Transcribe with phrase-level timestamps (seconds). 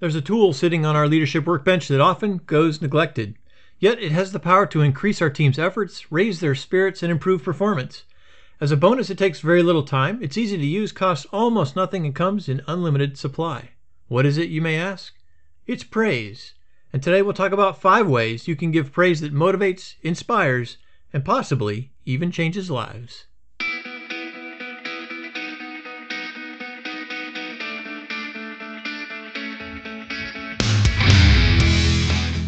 [0.00, 3.36] There's a tool sitting on our leadership workbench that often goes neglected.
[3.78, 7.44] Yet it has the power to increase our team's efforts, raise their spirits, and improve
[7.44, 8.04] performance.
[8.62, 12.06] As a bonus, it takes very little time, it's easy to use, costs almost nothing,
[12.06, 13.72] and comes in unlimited supply.
[14.08, 15.12] What is it, you may ask?
[15.66, 16.54] It's praise.
[16.94, 20.78] And today we'll talk about five ways you can give praise that motivates, inspires,
[21.12, 23.26] and possibly even changes lives.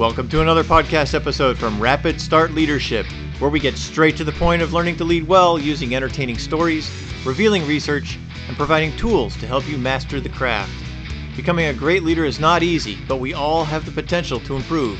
[0.00, 3.04] Welcome to another podcast episode from Rapid Start Leadership,
[3.38, 6.90] where we get straight to the point of learning to lead well using entertaining stories,
[7.22, 8.18] revealing research,
[8.48, 10.72] and providing tools to help you master the craft.
[11.36, 14.98] Becoming a great leader is not easy, but we all have the potential to improve.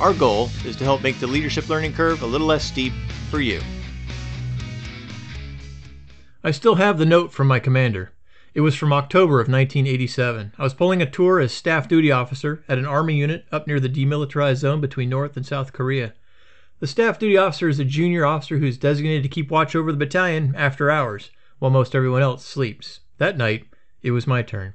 [0.00, 2.92] Our goal is to help make the leadership learning curve a little less steep
[3.30, 3.60] for you.
[6.42, 8.10] I still have the note from my commander.
[8.52, 10.54] It was from October of 1987.
[10.58, 13.78] I was pulling a tour as staff duty officer at an Army unit up near
[13.78, 16.14] the demilitarized zone between North and South Korea.
[16.80, 19.92] The staff duty officer is a junior officer who is designated to keep watch over
[19.92, 23.00] the battalion after hours, while most everyone else sleeps.
[23.18, 23.66] That night,
[24.02, 24.74] it was my turn.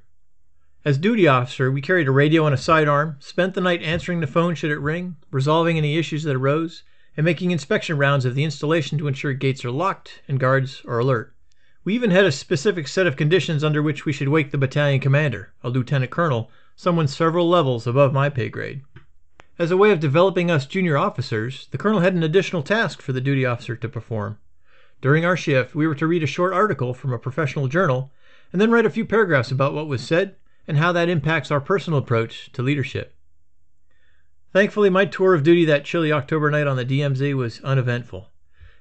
[0.85, 4.27] As duty officer, we carried a radio on a sidearm, spent the night answering the
[4.27, 6.83] phone should it ring, resolving any issues that arose,
[7.17, 10.99] and making inspection rounds of the installation to ensure gates are locked and guards are
[10.99, 11.34] alert.
[11.85, 14.99] We even had a specific set of conditions under which we should wake the battalion
[14.99, 18.81] commander, a lieutenant colonel, someone several levels above my pay grade.
[19.59, 23.13] As a way of developing us junior officers, the colonel had an additional task for
[23.13, 24.39] the duty officer to perform.
[24.99, 28.11] During our shift, we were to read a short article from a professional journal
[28.51, 31.61] and then write a few paragraphs about what was said and how that impacts our
[31.61, 33.15] personal approach to leadership.
[34.51, 38.31] Thankfully, my tour of duty that chilly October night on the DMZ was uneventful.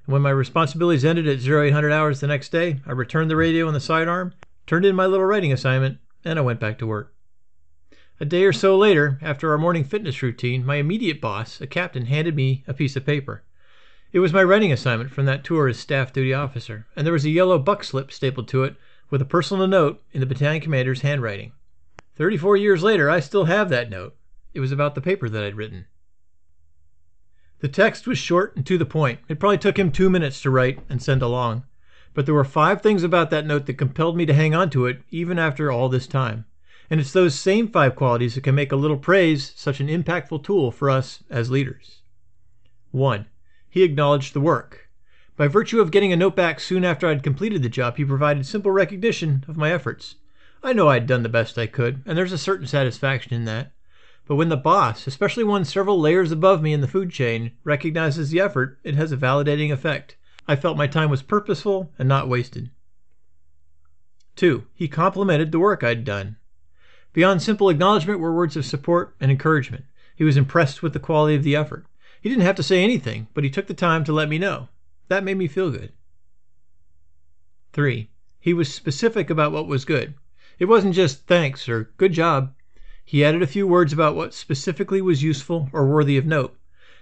[0.06, 3.74] When my responsibilities ended at 0800 hours the next day, I returned the radio and
[3.74, 4.34] the sidearm,
[4.66, 7.14] turned in my little writing assignment, and I went back to work.
[8.20, 12.04] A day or so later, after our morning fitness routine, my immediate boss, a captain,
[12.04, 13.44] handed me a piece of paper.
[14.12, 17.24] It was my writing assignment from that tour as staff duty officer, and there was
[17.24, 18.76] a yellow buck slip stapled to it
[19.08, 21.52] with a personal note in the battalion commander's handwriting.
[22.14, 24.14] Thirty four years later, I still have that note.
[24.52, 25.86] It was about the paper that I'd written.
[27.64, 29.20] The text was short and to the point.
[29.26, 31.62] It probably took him two minutes to write and send along.
[32.12, 34.84] But there were five things about that note that compelled me to hang on to
[34.84, 36.44] it even after all this time.
[36.90, 40.44] And it's those same five qualities that can make a little praise such an impactful
[40.44, 42.02] tool for us as leaders.
[42.90, 43.24] 1.
[43.70, 44.90] He acknowledged the work.
[45.38, 48.44] By virtue of getting a note back soon after I'd completed the job, he provided
[48.44, 50.16] simple recognition of my efforts.
[50.62, 53.72] I know I'd done the best I could, and there's a certain satisfaction in that.
[54.26, 58.30] But when the boss, especially one several layers above me in the food chain, recognizes
[58.30, 60.16] the effort, it has a validating effect.
[60.48, 62.70] I felt my time was purposeful and not wasted.
[64.36, 64.66] 2.
[64.74, 66.36] He complimented the work I'd done.
[67.12, 69.84] Beyond simple acknowledgement were words of support and encouragement.
[70.16, 71.86] He was impressed with the quality of the effort.
[72.20, 74.68] He didn't have to say anything, but he took the time to let me know.
[75.08, 75.92] That made me feel good.
[77.72, 78.10] 3.
[78.40, 80.14] He was specific about what was good.
[80.58, 82.54] It wasn't just thanks or good job.
[83.04, 86.56] He added a few words about what specifically was useful or worthy of note.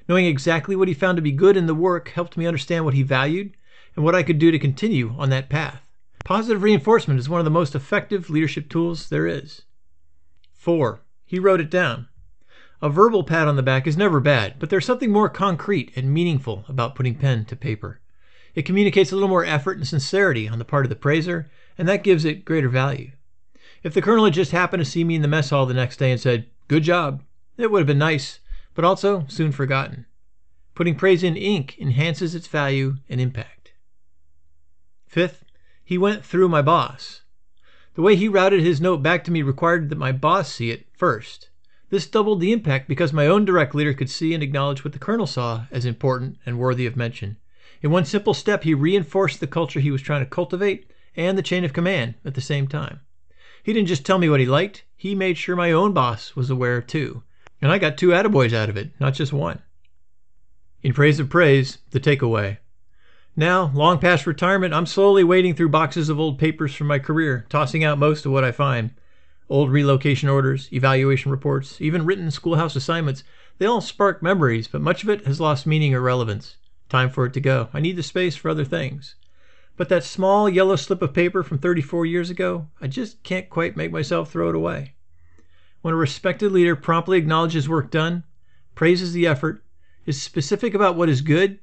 [0.09, 2.95] Knowing exactly what he found to be good in the work helped me understand what
[2.95, 3.57] he valued
[3.95, 5.81] and what I could do to continue on that path.
[6.25, 9.63] Positive reinforcement is one of the most effective leadership tools there is.
[10.55, 11.01] 4.
[11.25, 12.09] He wrote it down.
[12.81, 16.13] A verbal pat on the back is never bad, but there's something more concrete and
[16.13, 18.01] meaningful about putting pen to paper.
[18.55, 21.89] It communicates a little more effort and sincerity on the part of the praiser, and
[21.89, 23.13] that gives it greater value.
[23.82, 25.97] If the colonel had just happened to see me in the mess hall the next
[25.97, 27.22] day and said, Good job,
[27.56, 28.38] it would have been nice,
[28.75, 30.06] but also soon forgotten.
[30.75, 33.72] Putting praise in ink enhances its value and impact.
[35.06, 35.44] Fifth,
[35.84, 37.22] he went through my boss.
[37.94, 40.87] The way he routed his note back to me required that my boss see it
[40.97, 41.50] first.
[41.91, 44.98] This doubled the impact because my own direct leader could see and acknowledge what the
[44.98, 47.37] colonel saw as important and worthy of mention.
[47.82, 51.42] In one simple step, he reinforced the culture he was trying to cultivate and the
[51.42, 53.00] chain of command at the same time.
[53.62, 56.51] He didn't just tell me what he liked, he made sure my own boss was
[56.51, 57.22] aware too.
[57.60, 59.63] And I got two attaboys out of it, not just one.
[60.83, 62.59] In praise of praise, the takeaway.
[63.36, 67.47] Now, long past retirement, I'm slowly wading through boxes of old papers from my career,
[67.48, 68.91] tossing out most of what I find.
[69.48, 73.22] Old relocation orders, evaluation reports, even written schoolhouse assignments,
[73.59, 76.57] they all spark memories, but much of it has lost meaning or relevance.
[76.89, 77.69] Time for it to go.
[77.72, 79.15] I need the space for other things.
[79.83, 83.77] But that small yellow slip of paper from 34 years ago, I just can't quite
[83.77, 84.95] make myself throw it away.
[85.81, 88.23] When a respected leader promptly acknowledges work done,
[88.77, 89.65] praises the effort,
[90.07, 91.59] is specific about what is good,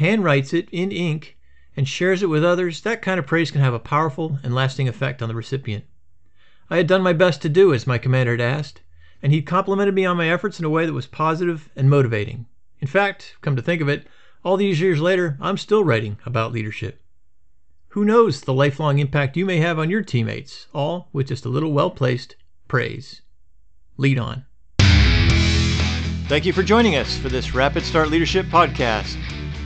[0.00, 1.36] handwrites it in ink,
[1.76, 4.88] and shares it with others, that kind of praise can have a powerful and lasting
[4.88, 5.84] effect on the recipient.
[6.70, 8.80] I had done my best to do as my commander had asked,
[9.22, 12.46] and he complimented me on my efforts in a way that was positive and motivating.
[12.80, 14.06] In fact, come to think of it,
[14.42, 17.02] all these years later, I'm still writing about leadership.
[17.98, 21.48] Who knows the lifelong impact you may have on your teammates, all with just a
[21.48, 22.36] little well placed
[22.68, 23.22] praise.
[23.96, 24.46] Lead on.
[26.28, 29.18] Thank you for joining us for this Rapid Start Leadership podcast.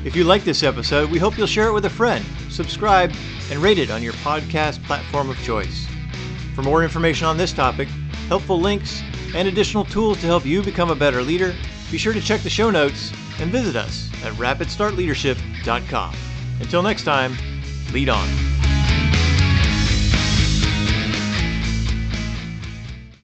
[0.07, 3.13] If you like this episode, we hope you'll share it with a friend, subscribe,
[3.51, 5.87] and rate it on your podcast platform of choice.
[6.55, 7.89] For more information on this topic,
[8.29, 9.03] helpful links,
[9.35, 11.55] and additional tools to help you become a better leader,
[11.91, 16.15] be sure to check the show notes and visit us at rapidstartleadership.com.
[16.61, 17.37] Until next time,
[17.93, 18.52] lead on.